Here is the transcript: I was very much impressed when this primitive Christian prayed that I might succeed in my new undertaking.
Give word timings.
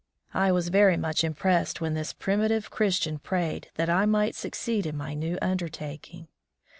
I 0.33 0.51
was 0.51 0.69
very 0.69 0.97
much 0.97 1.23
impressed 1.23 1.79
when 1.79 1.93
this 1.93 2.11
primitive 2.11 2.71
Christian 2.71 3.19
prayed 3.19 3.69
that 3.75 3.87
I 3.87 4.07
might 4.07 4.33
succeed 4.33 4.87
in 4.87 4.97
my 4.97 5.13
new 5.13 5.37
undertaking. 5.43 6.27